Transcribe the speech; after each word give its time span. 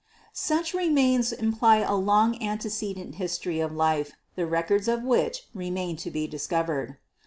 Such 0.33 0.73
re 0.73 0.89
mains 0.89 1.31
imply 1.31 1.77
a 1.77 1.93
long 1.93 2.41
antecedent 2.41 3.13
history 3.21 3.59
of 3.59 3.71
life, 3.71 4.13
the 4.35 4.47
records 4.47 4.87
of 4.87 5.03
which 5.03 5.45
remain 5.53 5.95
to 5.97 6.09
be 6.09 6.25
discovered. 6.25 6.97